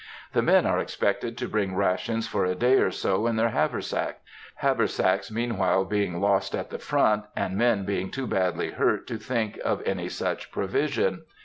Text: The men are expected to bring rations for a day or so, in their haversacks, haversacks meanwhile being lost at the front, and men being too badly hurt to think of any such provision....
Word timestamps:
The 0.33 0.41
men 0.41 0.65
are 0.65 0.79
expected 0.79 1.37
to 1.37 1.47
bring 1.47 1.75
rations 1.75 2.27
for 2.27 2.43
a 2.43 2.55
day 2.55 2.77
or 2.77 2.89
so, 2.89 3.27
in 3.27 3.35
their 3.35 3.49
haversacks, 3.49 4.17
haversacks 4.55 5.29
meanwhile 5.31 5.85
being 5.85 6.19
lost 6.19 6.55
at 6.55 6.71
the 6.71 6.79
front, 6.79 7.25
and 7.35 7.55
men 7.55 7.85
being 7.85 8.09
too 8.09 8.25
badly 8.25 8.71
hurt 8.71 9.05
to 9.09 9.17
think 9.19 9.59
of 9.63 9.83
any 9.85 10.09
such 10.09 10.51
provision.... 10.51 11.21